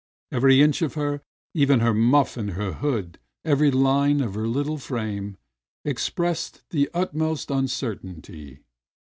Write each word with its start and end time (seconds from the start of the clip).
Every 0.31 0.63
inch 0.63 0.81
of 0.81 0.95
her, 0.95 1.21
even 1.53 1.81
her 1.81 1.93
muff 1.93 2.35
and 2.35 2.53
her 2.53 2.73
hood, 2.73 3.19
every 3.45 3.69
line 3.69 4.19
of 4.19 4.33
her 4.33 4.47
Uttle 4.47 4.81
frame 4.81 5.37
expressed 5.85 6.63
the 6.71 6.89
utmost 6.91 7.51
uncertainty. 7.51 8.61